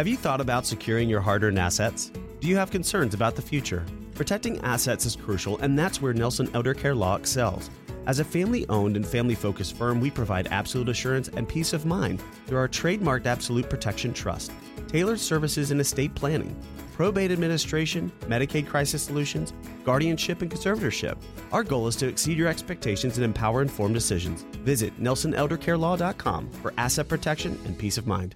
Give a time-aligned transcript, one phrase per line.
[0.00, 2.10] Have you thought about securing your hard earned assets?
[2.40, 3.84] Do you have concerns about the future?
[4.14, 7.68] Protecting assets is crucial, and that's where Nelson Elder Care Law excels.
[8.06, 11.84] As a family owned and family focused firm, we provide absolute assurance and peace of
[11.84, 14.52] mind through our trademarked Absolute Protection Trust,
[14.88, 16.56] tailored services in estate planning,
[16.94, 19.52] probate administration, Medicaid crisis solutions,
[19.84, 21.18] guardianship, and conservatorship.
[21.52, 24.46] Our goal is to exceed your expectations and empower informed decisions.
[24.64, 28.34] Visit nelsoneldercarelaw.com for asset protection and peace of mind.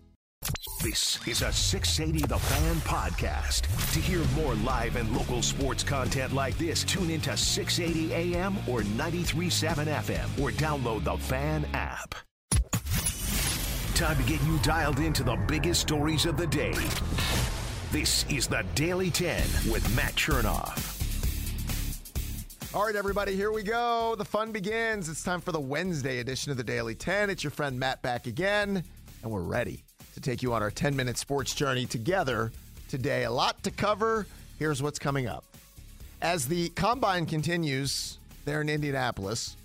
[0.84, 3.62] This is a 680 The Fan podcast.
[3.94, 8.82] To hear more live and local sports content like this, tune into 680 AM or
[8.82, 12.14] 937 FM or download the Fan app.
[13.94, 16.74] Time to get you dialed into the biggest stories of the day.
[17.90, 19.40] This is the Daily 10
[19.72, 20.90] with Matt Chernoff.
[22.74, 24.16] All right, everybody, here we go.
[24.18, 25.08] The fun begins.
[25.08, 27.30] It's time for the Wednesday edition of the Daily 10.
[27.30, 28.84] It's your friend Matt back again,
[29.22, 29.82] and we're ready
[30.14, 32.52] to take you on our 10 minute sports journey together
[32.88, 33.24] today.
[33.24, 34.26] A lot to cover.
[34.58, 35.44] Here's what's coming up.
[36.22, 39.56] As the combine continues there in Indianapolis,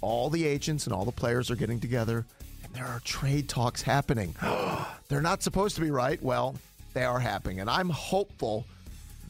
[0.00, 2.24] all the agents and all the players are getting together,
[2.64, 4.34] and there are trade talks happening.
[5.08, 6.20] They're not supposed to be right.
[6.22, 6.56] Well,
[6.94, 8.64] they are happening, and I'm hopeful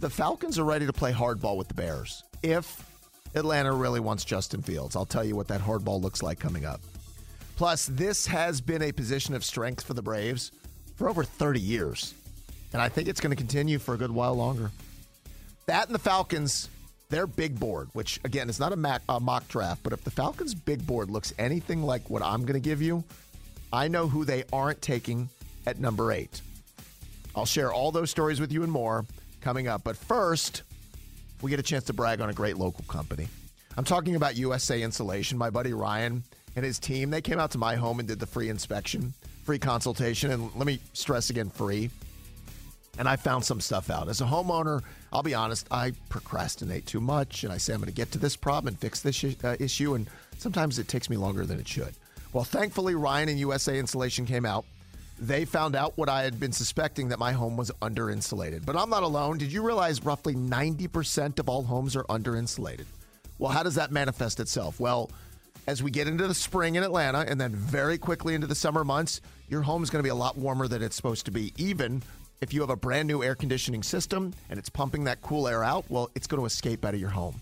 [0.01, 2.23] the Falcons are ready to play hardball with the Bears.
[2.43, 2.85] If
[3.35, 6.81] Atlanta really wants Justin Fields, I'll tell you what that hardball looks like coming up.
[7.57, 10.53] Plus, this has been a position of strength for the Braves
[10.99, 12.13] for over 30 years.
[12.73, 14.71] And I think it's going to continue for a good while longer.
[15.67, 16.69] That and the Falcons,
[17.09, 20.11] their big board, which again is not a, mac, a mock draft, but if the
[20.11, 23.05] Falcons' big board looks anything like what I'm going to give you,
[23.73, 25.29] I know who they aren't taking
[25.67, 26.41] at number eight.
[27.35, 29.05] I'll share all those stories with you and more
[29.41, 29.85] coming up.
[29.85, 30.63] But first,
[31.41, 33.29] we get a chance to brag on a great local company.
[33.77, 35.39] I'm talking about USA Insulation.
[35.39, 36.25] My buddy Ryan
[36.57, 39.15] and his team, they came out to my home and did the free inspection,
[39.49, 40.31] free consultation.
[40.31, 41.89] And let me stress again free.
[42.99, 44.11] And I found some stuff out.
[44.11, 47.45] As a homeowner, I'll be honest, I procrastinate too much.
[47.45, 49.95] And I say, I'm going to get to this problem and fix this uh, issue.
[49.95, 51.95] And sometimes it takes me longer than it should.
[52.35, 54.67] Well, thankfully, Ryan and USA Insulation came out
[55.21, 58.65] they found out what I had been suspecting that my home was under insulated.
[58.65, 59.39] But I'm not alone.
[59.39, 62.87] Did you realize roughly 90% of all homes are under insulated?
[63.39, 64.79] Well, how does that manifest itself?
[64.79, 65.11] Well,
[65.69, 68.85] as we get into the spring in Atlanta and then very quickly into the summer
[68.85, 69.21] months,
[69.51, 71.53] your home is going to be a lot warmer than it's supposed to be.
[71.59, 72.03] Even
[72.41, 75.63] if you have a brand new air conditioning system and it's pumping that cool air
[75.63, 77.39] out, well, it's going to escape out of your home.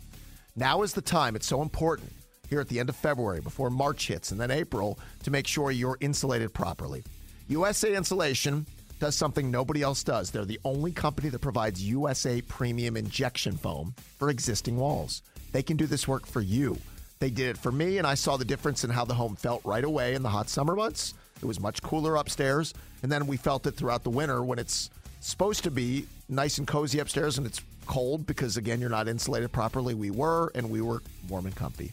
[0.56, 1.36] Now is the time.
[1.36, 2.12] It's so important
[2.50, 5.70] here at the end of February before March hits and then April to make sure
[5.70, 7.04] you're insulated properly.
[7.46, 8.66] USA Insulation
[8.98, 10.32] does something nobody else does.
[10.32, 15.22] They're the only company that provides USA premium injection foam for existing walls.
[15.52, 16.76] They can do this work for you.
[17.18, 19.62] They did it for me, and I saw the difference in how the home felt
[19.64, 21.14] right away in the hot summer months.
[21.40, 24.90] It was much cooler upstairs, and then we felt it throughout the winter when it's
[25.20, 29.52] supposed to be nice and cozy upstairs and it's cold because, again, you're not insulated
[29.52, 29.94] properly.
[29.94, 31.92] We were, and we were warm and comfy.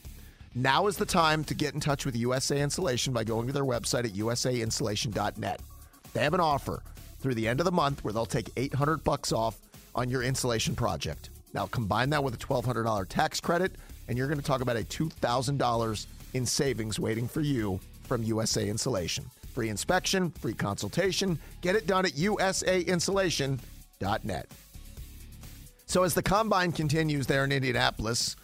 [0.55, 3.63] Now is the time to get in touch with USA Insulation by going to their
[3.63, 5.59] website at usainsulation.net.
[6.13, 6.83] They have an offer
[7.19, 9.57] through the end of the month where they'll take 800 bucks off
[9.95, 11.29] on your insulation project.
[11.53, 13.75] Now combine that with a $1200 tax credit
[14.07, 18.65] and you're going to talk about a $2,000 in savings waiting for you from USA
[18.67, 19.25] Insulation.
[19.53, 21.39] Free inspection, free consultation.
[21.61, 24.47] Get it done at usainsulation.net.
[25.85, 28.35] So as the combine continues there in Indianapolis,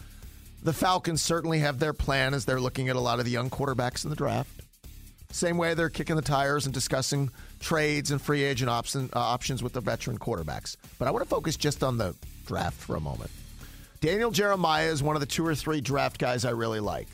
[0.61, 3.49] the Falcons certainly have their plan as they're looking at a lot of the young
[3.49, 4.61] quarterbacks in the draft.
[5.31, 9.63] Same way they're kicking the tires and discussing trades and free agent option, uh, options
[9.63, 10.75] with the veteran quarterbacks.
[10.97, 12.15] But I want to focus just on the
[12.45, 13.29] draft for a moment.
[14.01, 17.07] Daniel Jeremiah is one of the two or three draft guys I really like.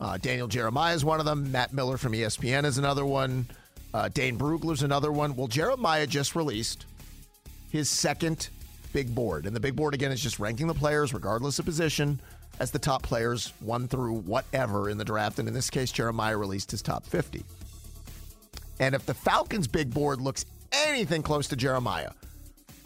[0.00, 1.50] Uh, Daniel Jeremiah is one of them.
[1.50, 3.46] Matt Miller from ESPN is another one.
[3.92, 5.34] Uh, Dane Brugler's another one.
[5.34, 6.86] Well, Jeremiah just released
[7.70, 8.48] his second
[8.92, 9.46] big board.
[9.46, 12.20] And the big board, again, is just ranking the players regardless of position
[12.60, 15.38] as the top players, one through whatever in the draft.
[15.38, 17.44] And in this case, Jeremiah released his top 50.
[18.78, 22.12] And if the Falcons' big board looks anything close to Jeremiah,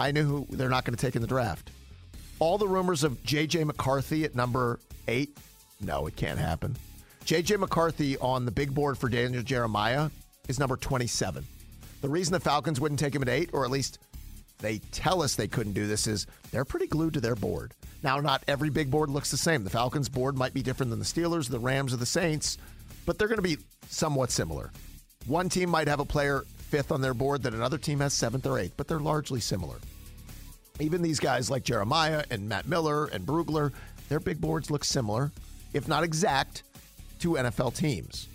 [0.01, 1.71] I knew who they're not going to take in the draft.
[2.45, 3.65] All the rumors of J.J.
[3.65, 5.35] McCarthy at number eight,
[5.81, 6.77] no, it can't happen.
[7.25, 7.57] J.J.
[7.57, 10.11] McCarthy on the big board for Daniel Jeremiah
[10.47, 11.43] is number 27.
[12.03, 13.99] The reason the Falcons wouldn't take him at eight, or at least
[14.59, 17.73] they tell us they couldn't do this, is they're pretty glued to their board.
[18.03, 19.65] Now, not every big board looks the same.
[19.65, 22.59] The Falcons board might be different than the Steelers, the Rams, or the Saints,
[23.07, 23.57] but they're going to be
[23.89, 24.71] somewhat similar.
[25.25, 28.45] One team might have a player fifth on their board that another team has seventh
[28.45, 29.77] or eighth, but they're largely similar.
[30.81, 33.73] Even these guys like Jeremiah and Matt Miller and Brugler,
[34.09, 35.31] their big boards look similar,
[35.73, 36.65] if not exact,
[37.21, 38.29] to NFL teams.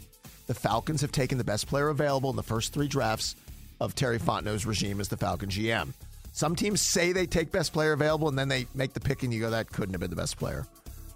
[0.47, 3.35] The Falcons have taken the best player available in the first three drafts
[3.81, 5.93] of Terry Fontenot's regime as the Falcon GM.
[6.31, 9.33] Some teams say they take best player available, and then they make the pick, and
[9.33, 10.65] you go, that couldn't have been the best player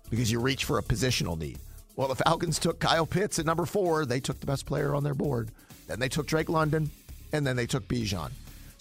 [0.10, 1.58] because you reach for a positional need.
[1.96, 4.06] Well, the Falcons took Kyle Pitts at number four.
[4.06, 5.52] They took the best player on their board.
[5.88, 6.92] Then they took Drake London,
[7.32, 8.32] and then they took Bijan.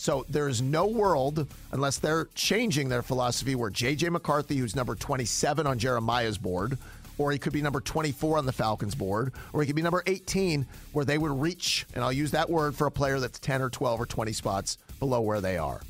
[0.03, 4.09] So there is no world, unless they're changing their philosophy, where J.J.
[4.09, 6.77] McCarthy, who's number 27 on Jeremiah's board,
[7.19, 10.03] or he could be number 24 on the Falcons board, or he could be number
[10.05, 13.63] 18, where they would reach, and I'll use that word for a player that's 10
[13.63, 15.81] or 12 or 20 spots below where they are.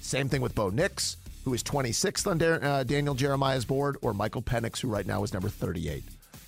[0.00, 4.42] Same thing with Bo Nix, who is 26th on uh, Daniel Jeremiah's board, or Michael
[4.42, 6.02] Penix, who right now is number 38.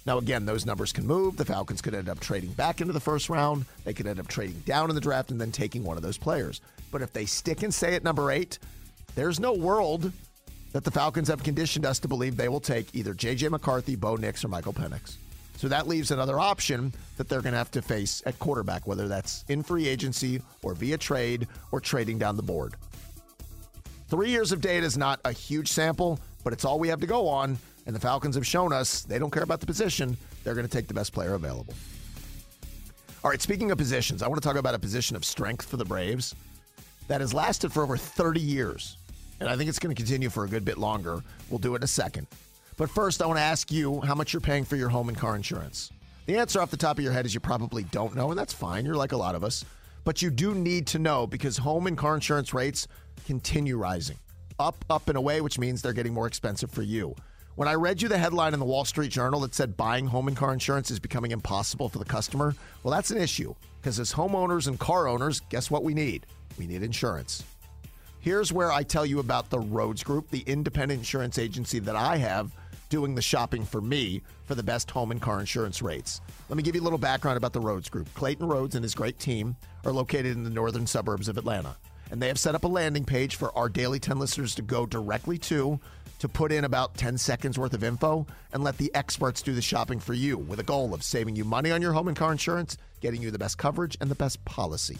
[0.06, 1.36] Now, again, those numbers can move.
[1.36, 3.64] The Falcons could end up trading back into the first round.
[3.84, 6.18] They could end up trading down in the draft and then taking one of those
[6.18, 6.60] players.
[6.94, 8.60] But if they stick and stay at number eight,
[9.16, 10.12] there's no world
[10.70, 13.48] that the Falcons have conditioned us to believe they will take either J.J.
[13.48, 15.16] McCarthy, Bo Nix, or Michael Penix.
[15.56, 19.08] So that leaves another option that they're going to have to face at quarterback, whether
[19.08, 22.74] that's in free agency or via trade or trading down the board.
[24.06, 27.08] Three years of data is not a huge sample, but it's all we have to
[27.08, 27.58] go on.
[27.86, 30.16] And the Falcons have shown us they don't care about the position.
[30.44, 31.74] They're going to take the best player available.
[33.24, 35.76] All right, speaking of positions, I want to talk about a position of strength for
[35.76, 36.36] the Braves
[37.08, 38.96] that has lasted for over 30 years.
[39.40, 41.22] And I think it's going to continue for a good bit longer.
[41.50, 42.26] We'll do it in a second.
[42.76, 45.16] But first, I want to ask you how much you're paying for your home and
[45.16, 45.90] car insurance.
[46.26, 48.52] The answer off the top of your head is you probably don't know, and that's
[48.52, 48.84] fine.
[48.86, 49.64] You're like a lot of us.
[50.04, 52.88] But you do need to know because home and car insurance rates
[53.26, 54.18] continue rising
[54.58, 57.14] up, up, and away, which means they're getting more expensive for you.
[57.56, 60.26] When I read you the headline in the Wall Street Journal that said buying home
[60.26, 64.12] and car insurance is becoming impossible for the customer, well, that's an issue because as
[64.12, 66.26] homeowners and car owners, guess what we need?
[66.58, 67.44] We need insurance.
[68.18, 72.16] Here's where I tell you about the Rhoads Group, the independent insurance agency that I
[72.16, 72.50] have
[72.88, 76.20] doing the shopping for me for the best home and car insurance rates.
[76.48, 78.12] Let me give you a little background about the Rhoads Group.
[78.14, 79.54] Clayton Rhoads and his great team
[79.84, 81.76] are located in the northern suburbs of Atlanta,
[82.10, 84.86] and they have set up a landing page for our Daily 10 listeners to go
[84.86, 85.78] directly to
[86.18, 89.62] to put in about 10 seconds worth of info and let the experts do the
[89.62, 92.32] shopping for you with a goal of saving you money on your home and car
[92.32, 94.98] insurance, getting you the best coverage and the best policy.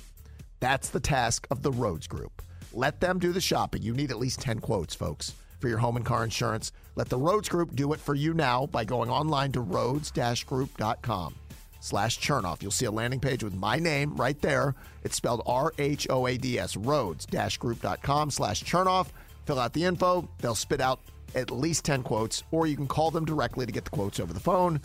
[0.61, 2.43] That's the task of the Rhoads Group.
[2.73, 3.83] Let them do the shopping.
[3.83, 6.73] You need at least 10 quotes, folks, for your home and car insurance.
[6.97, 11.35] Let the Rhoads Group do it for you now by going online to rhoads-group.com
[11.81, 12.63] slash Chernoff.
[12.63, 14.75] You'll see a landing page with my name right there.
[15.03, 19.09] It's spelled R-H-O-A-D-S, rhoads-group.com slash Chernoff.
[19.47, 20.29] Fill out the info.
[20.39, 21.01] They'll spit out
[21.35, 24.33] at least 10 quotes, or you can call them directly to get the quotes over
[24.33, 24.81] the phone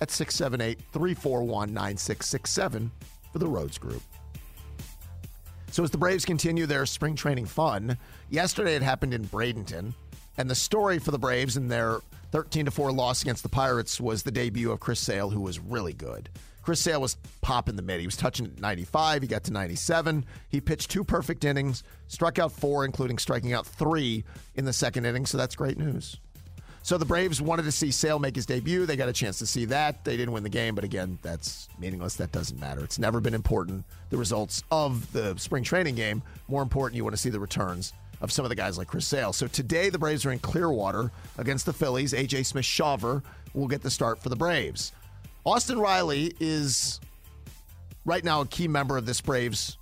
[0.00, 2.90] at 678 341 9667
[3.32, 4.02] for the Rhoads Group.
[5.70, 7.98] So, as the Braves continue their spring training fun,
[8.30, 9.94] yesterday it happened in Bradenton,
[10.38, 12.00] and the story for the Braves in their
[12.32, 15.92] 13 4 loss against the Pirates was the debut of Chris Sale, who was really
[15.92, 16.28] good.
[16.66, 18.00] Chris Sale was popping the mid.
[18.00, 19.22] He was touching 95.
[19.22, 20.24] He got to 97.
[20.48, 24.24] He pitched two perfect innings, struck out four, including striking out three
[24.56, 25.26] in the second inning.
[25.26, 26.16] So that's great news.
[26.82, 28.84] So the Braves wanted to see Sale make his debut.
[28.84, 30.04] They got a chance to see that.
[30.04, 32.16] They didn't win the game, but again, that's meaningless.
[32.16, 32.82] That doesn't matter.
[32.82, 36.20] It's never been important, the results of the spring training game.
[36.48, 39.06] More important, you want to see the returns of some of the guys like Chris
[39.06, 39.34] Sale.
[39.34, 42.12] So today, the Braves are in Clearwater against the Phillies.
[42.12, 43.22] AJ Smith Shawver
[43.54, 44.90] will get the start for the Braves.
[45.46, 46.98] Austin Riley is
[48.04, 49.78] right now a key member of this Braves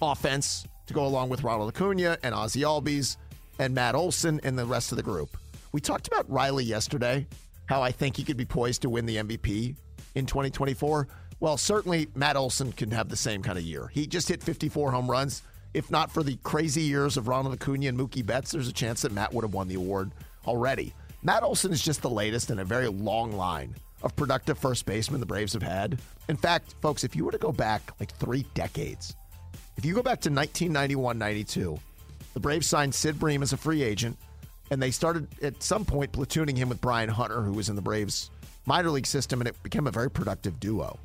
[0.00, 3.18] offense to go along with Ronald Acuna and Ozzie Albies
[3.58, 5.36] and Matt Olson and the rest of the group.
[5.72, 7.26] We talked about Riley yesterday,
[7.66, 9.76] how I think he could be poised to win the MVP
[10.14, 11.08] in 2024.
[11.40, 13.90] Well, certainly Matt Olson can have the same kind of year.
[13.92, 15.42] He just hit 54 home runs.
[15.74, 19.02] If not for the crazy years of Ronald Acuna and Mookie Betts, there's a chance
[19.02, 20.12] that Matt would have won the award
[20.46, 20.94] already.
[21.22, 25.18] Matt Olson is just the latest in a very long line of productive first basemen
[25.18, 25.98] the Braves have had.
[26.28, 29.16] In fact, folks, if you were to go back like three decades,
[29.76, 31.78] if you go back to 1991 92,
[32.34, 34.16] the Braves signed Sid Bream as a free agent,
[34.70, 37.82] and they started at some point platooning him with Brian Hunter, who was in the
[37.82, 38.30] Braves
[38.66, 40.98] minor league system, and it became a very productive duo.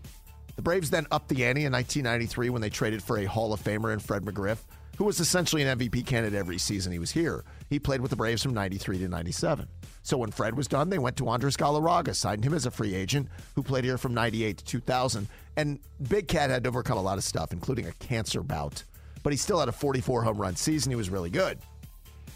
[0.55, 3.63] The Braves then upped the ante in 1993 when they traded for a Hall of
[3.63, 4.57] Famer in Fred McGriff,
[4.99, 7.45] who was essentially an MVP candidate every season he was here.
[7.69, 9.65] He played with the Braves from 93 to 97.
[10.03, 12.93] So when Fred was done, they went to Andres Galarraga, signed him as a free
[12.93, 15.29] agent, who played here from 98 to 2000.
[15.55, 15.79] And
[16.09, 18.83] Big Cat had to overcome a lot of stuff, including a cancer bout.
[19.23, 20.91] But he still had a 44 home run season.
[20.91, 21.59] He was really good.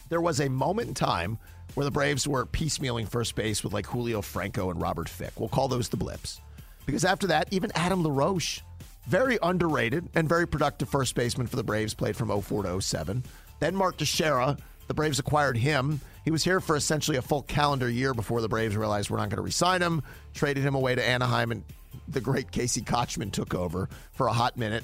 [0.08, 1.40] There was a moment in time
[1.74, 5.38] where the Braves were piecemealing first base with like Julio Franco and Robert Fick.
[5.38, 6.40] We'll call those the blips.
[6.86, 8.62] Because after that, even Adam LaRoche,
[9.08, 13.24] very underrated and very productive first baseman for the Braves, played from 04 to 07.
[13.60, 14.58] Then Mark Teixeira,
[14.88, 18.48] the Braves acquired him he was here for essentially a full calendar year before the
[18.48, 20.02] Braves realized we're not going to resign him,
[20.34, 21.64] traded him away to Anaheim, and
[22.08, 24.84] the great Casey Kotchman took over for a hot minute.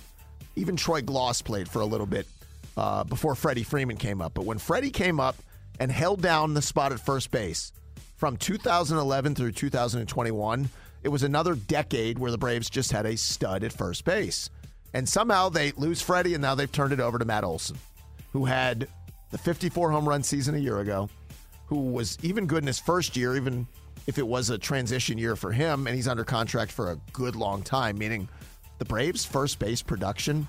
[0.55, 2.27] Even Troy Glaus played for a little bit
[2.75, 4.33] uh, before Freddie Freeman came up.
[4.33, 5.37] But when Freddie came up
[5.79, 7.71] and held down the spot at first base
[8.17, 10.69] from 2011 through 2021,
[11.03, 14.49] it was another decade where the Braves just had a stud at first base.
[14.93, 17.77] And somehow they lose Freddie, and now they've turned it over to Matt Olson,
[18.33, 18.87] who had
[19.31, 21.09] the 54 home run season a year ago,
[21.67, 23.67] who was even good in his first year, even
[24.07, 27.35] if it was a transition year for him, and he's under contract for a good
[27.35, 28.27] long time, meaning
[28.79, 30.47] the Braves' first base production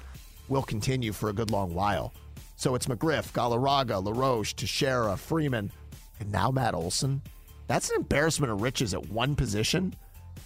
[0.49, 2.13] will continue for a good long while.
[2.57, 5.71] So it's McGriff, Galarraga, LaRoche, Teixeira, Freeman,
[6.19, 7.23] and now Matt Olson.
[7.67, 9.95] That's an embarrassment of riches at one position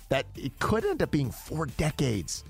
[0.08, 2.44] that it could end up being four decades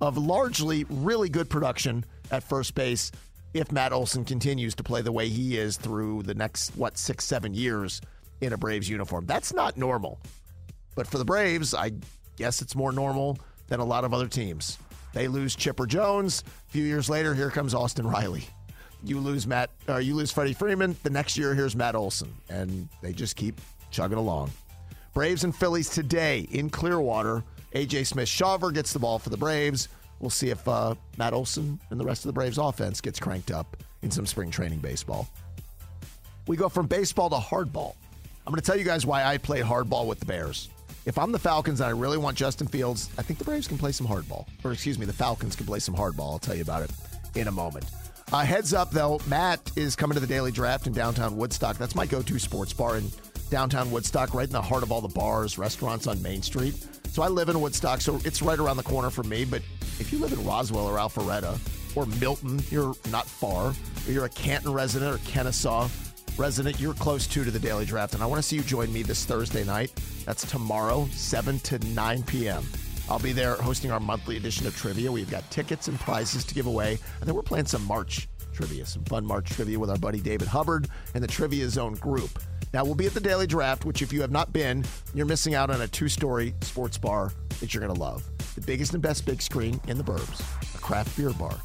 [0.00, 3.12] of largely really good production at first base
[3.52, 7.24] if Matt Olson continues to play the way he is through the next, what, six,
[7.24, 8.00] seven years
[8.40, 9.26] in a Braves uniform.
[9.26, 10.18] That's not normal.
[10.96, 11.92] But for the Braves, I
[12.36, 14.78] guess it's more normal than a lot of other teams.
[15.12, 16.42] They lose Chipper Jones.
[16.68, 18.44] A few years later, here comes Austin Riley.
[19.04, 20.96] You lose Matt, or you lose Freddie Freeman.
[21.04, 24.50] The next year, here's Matt Olson, and they just keep chugging along.
[25.14, 27.44] Braves and Phillies today in Clearwater.
[27.72, 29.88] AJ Smith Shawver gets the ball for the Braves.
[30.18, 33.52] We'll see if uh, Matt Olson and the rest of the Braves offense gets cranked
[33.52, 35.28] up in some spring training baseball.
[36.48, 37.94] We go from baseball to hardball.
[38.44, 40.68] I'm going to tell you guys why I play hardball with the Bears.
[41.06, 43.78] If I'm the Falcons and I really want Justin Fields, I think the Braves can
[43.78, 44.46] play some hardball.
[44.64, 46.32] Or excuse me, the Falcons can play some hardball.
[46.32, 46.90] I'll tell you about it
[47.36, 47.86] in a moment.
[48.32, 51.78] Uh, heads up, though, Matt is coming to the Daily Draft in downtown Woodstock.
[51.78, 53.10] That's my go to sports bar in
[53.50, 56.74] downtown Woodstock, right in the heart of all the bars, restaurants on Main Street.
[57.08, 59.44] So I live in Woodstock, so it's right around the corner for me.
[59.44, 59.62] But
[60.00, 61.58] if you live in Roswell or Alpharetta
[61.96, 63.68] or Milton, you're not far.
[64.06, 65.88] Or you're a Canton resident or Kennesaw
[66.36, 68.14] resident, you're close to to the Daily Draft.
[68.14, 69.92] And I want to see you join me this Thursday night.
[70.24, 72.64] That's tomorrow, 7 to 9 p.m.
[73.08, 75.12] I'll be there hosting our monthly edition of trivia.
[75.12, 76.98] We've got tickets and prizes to give away.
[77.20, 80.48] And then we're playing some March trivia, some fun March trivia with our buddy David
[80.48, 82.40] Hubbard and the Trivia Zone group.
[82.74, 85.54] Now, we'll be at the Daily Draft, which, if you have not been, you're missing
[85.54, 88.24] out on a two story sports bar that you're going to love.
[88.56, 90.40] The biggest and best big screen in the burbs,
[90.74, 91.56] a craft beer bar,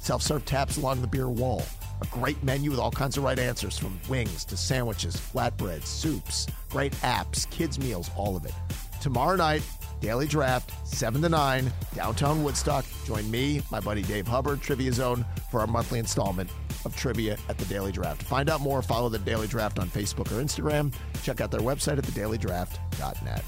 [0.00, 1.62] self serve taps along the beer wall,
[2.02, 6.46] a great menu with all kinds of right answers from wings to sandwiches, flatbreads, soups,
[6.68, 8.52] great apps, kids' meals, all of it.
[9.00, 9.62] Tomorrow night,
[10.02, 12.84] Daily Draft, 7 to 9, downtown Woodstock.
[13.06, 16.50] Join me, my buddy Dave Hubbard, Trivia Zone, for our monthly installment
[16.84, 18.22] of trivia at the Daily Draft.
[18.22, 20.92] Find out more, follow the Daily Draft on Facebook or Instagram.
[21.22, 23.44] Check out their website at thedailydraft.net.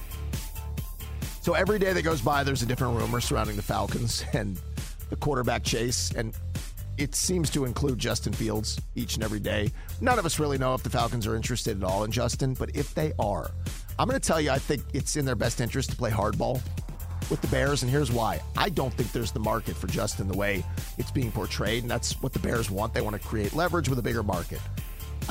[1.41, 4.61] So every day that goes by, there's a different rumor surrounding the Falcons and
[5.11, 6.13] the quarterback chase.
[6.13, 6.35] And
[6.99, 9.73] it seems to include Justin Fields each and every day.
[10.01, 12.77] None of us really know if the Falcons are interested at all in Justin, but
[12.77, 13.51] if they are,
[13.99, 16.61] I'm going to tell you, I think it's in their best interest to play hardball
[17.33, 18.43] with the Bears, and here's why.
[18.59, 20.63] I don't think there's the market for Justin the way
[20.99, 22.93] it's being portrayed, and that's what the Bears want.
[22.93, 24.61] They want to create leverage with a bigger market.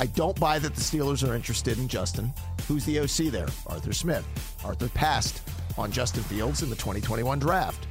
[0.00, 2.32] I don't buy that the Steelers are interested in Justin.
[2.66, 3.46] Who's the OC there?
[3.68, 4.26] Arthur Smith.
[4.64, 7.86] Arthur passed on Justin Fields in the 2021 draft.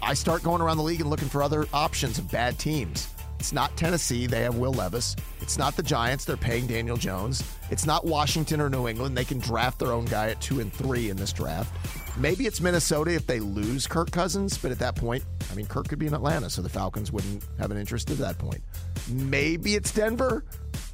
[0.00, 3.08] I start going around the league and looking for other options of bad teams.
[3.40, 4.26] It's not Tennessee.
[4.26, 5.16] They have Will Levis.
[5.40, 6.26] It's not the Giants.
[6.26, 7.42] They're paying Daniel Jones.
[7.70, 9.16] It's not Washington or New England.
[9.16, 11.74] They can draft their own guy at two and three in this draft.
[12.18, 15.88] Maybe it's Minnesota if they lose Kirk Cousins, but at that point, I mean, Kirk
[15.88, 18.60] could be in Atlanta, so the Falcons wouldn't have an interest at that point.
[19.08, 20.44] Maybe it's Denver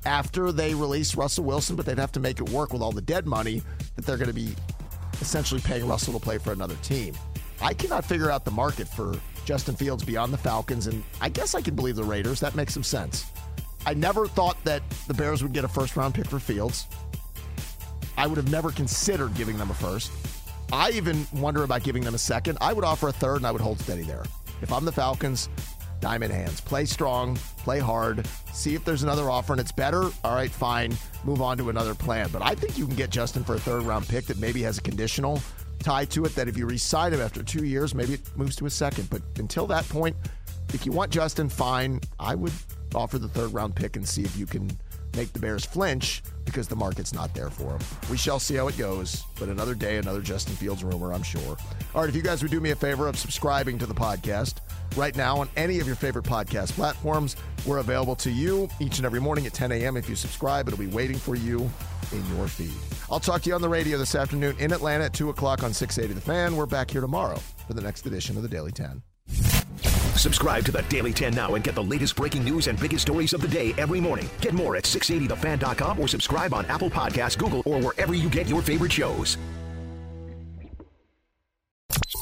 [0.04, 3.02] after they release Russell Wilson, but they'd have to make it work with all the
[3.02, 3.60] dead money
[3.96, 4.54] that they're going to be
[5.20, 7.12] essentially paying Russell to play for another team.
[7.60, 11.54] I cannot figure out the market for Justin Fields beyond the Falcons, and I guess
[11.54, 12.40] I can believe the Raiders.
[12.40, 13.30] That makes some sense.
[13.86, 16.86] I never thought that the Bears would get a first round pick for Fields.
[18.18, 20.10] I would have never considered giving them a first.
[20.72, 22.58] I even wonder about giving them a second.
[22.60, 24.24] I would offer a third and I would hold steady there.
[24.62, 25.48] If I'm the Falcons,
[26.00, 26.60] diamond hands.
[26.60, 30.10] Play strong, play hard, see if there's another offer and it's better.
[30.24, 30.96] All right, fine.
[31.24, 32.30] Move on to another plan.
[32.32, 34.78] But I think you can get Justin for a third round pick that maybe has
[34.78, 35.40] a conditional
[35.78, 38.66] tied to it that if you resign him after two years, maybe it moves to
[38.66, 39.08] a second.
[39.10, 40.16] But until that point,
[40.74, 42.00] if you want Justin, fine.
[42.18, 42.52] I would
[42.94, 44.70] offer the third round pick and see if you can
[45.16, 47.80] make the Bears flinch because the market's not there for him.
[48.10, 51.56] We shall see how it goes, but another day, another Justin Fields rumor, I'm sure.
[51.94, 54.56] All right, if you guys would do me a favor of subscribing to the podcast
[54.96, 59.06] right now on any of your favorite podcast platforms, we're available to you each and
[59.06, 59.96] every morning at 10 a.m.
[59.96, 61.70] If you subscribe, it'll be waiting for you
[62.12, 62.72] in your feed.
[63.10, 65.72] I'll talk to you on the radio this afternoon in Atlanta at 2 o'clock on
[65.72, 66.56] 680 The Fan.
[66.56, 69.02] We're back here tomorrow for the next edition of the Daily 10.
[70.16, 73.32] Subscribe to the Daily 10 now and get the latest breaking news and biggest stories
[73.32, 74.28] of the day every morning.
[74.40, 78.62] Get more at 680thefan.com or subscribe on Apple Podcasts, Google, or wherever you get your
[78.62, 79.36] favorite shows.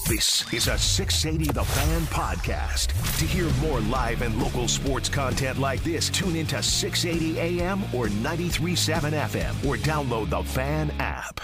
[0.09, 2.89] This is a 680 The Fan podcast.
[3.19, 8.11] To hear more live and local sports content like this, tune into 680 AM or
[8.11, 11.41] 937 FM or download the Fan app.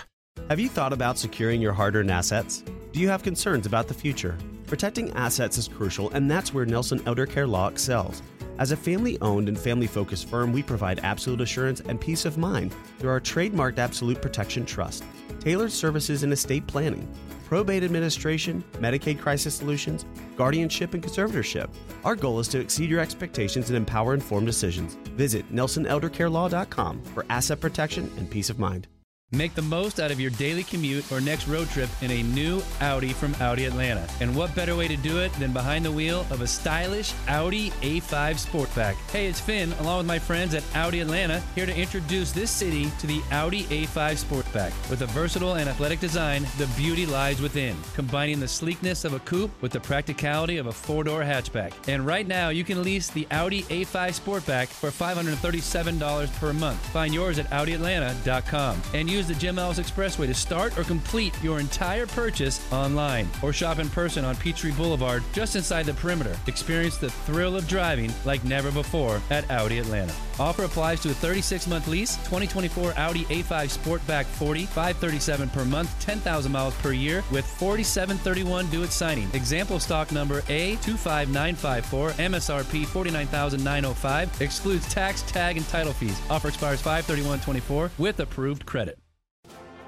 [0.50, 2.62] Have you thought about securing your hard earned assets?
[2.93, 4.37] Do you have concerns about the future?
[4.67, 8.21] Protecting assets is crucial, and that's where Nelson Elder Care Law excels.
[8.59, 12.37] As a family owned and family focused firm, we provide absolute assurance and peace of
[12.37, 15.02] mind through our trademarked Absolute Protection Trust,
[15.40, 17.09] tailored services in estate planning,
[17.49, 20.04] probate administration, Medicaid crisis solutions,
[20.37, 21.68] guardianship, and conservatorship.
[22.04, 24.94] Our goal is to exceed your expectations and empower informed decisions.
[25.16, 28.87] Visit nelsoneldercarelaw.com for asset protection and peace of mind.
[29.32, 32.60] Make the most out of your daily commute or next road trip in a new
[32.80, 34.04] Audi from Audi Atlanta.
[34.18, 37.70] And what better way to do it than behind the wheel of a stylish Audi
[37.70, 38.94] A5 Sportback?
[39.12, 42.90] Hey, it's Finn, along with my friends at Audi Atlanta, here to introduce this city
[42.99, 44.72] to the Audi A5 Sportback.
[44.90, 49.20] With a versatile and athletic design, the beauty lies within, combining the sleekness of a
[49.20, 51.72] coupe with the practicality of a four-door hatchback.
[51.87, 56.80] And right now, you can lease the Audi A5 Sportback for $537 per month.
[56.87, 61.61] Find yours at AudiAtlanta.com and use the Jim Ellis Expressway to start or complete your
[61.61, 66.37] entire purchase online or shop in person on Peachtree Boulevard just inside the perimeter.
[66.47, 70.15] Experience the thrill of driving like never before at Audi Atlanta.
[70.39, 76.50] Offer applies to a 36-month lease, 2024 Audi A5 Sportback 40, 537 per month, 10,000
[76.50, 79.29] miles per year with 4731 due at signing.
[79.35, 86.19] Example stock number A25954, MSRP 49905, excludes tax, tag, and title fees.
[86.31, 88.99] Offer expires 53124 with approved credit.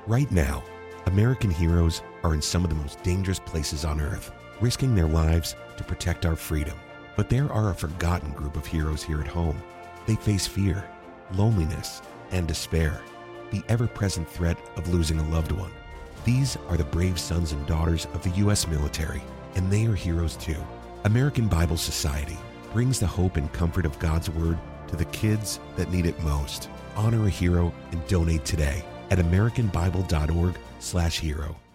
[0.09, 0.64] Right now,
[1.06, 5.54] American heroes are in some of the most dangerous places on earth, risking their lives
[5.76, 6.76] to protect our freedom.
[7.14, 9.62] But there are a forgotten group of heroes here at home.
[10.06, 10.85] They face fear,
[11.35, 13.00] loneliness, and despair,
[13.52, 15.71] the ever present threat of losing a loved one.
[16.25, 18.66] These are the brave sons and daughters of the U.S.
[18.66, 19.23] military,
[19.54, 20.59] and they are heroes too.
[21.04, 22.38] American Bible Society
[22.73, 26.68] brings the hope and comfort of God's Word to the kids that need it most.
[26.97, 31.71] Honor a hero and donate today at americanbible.org/hero.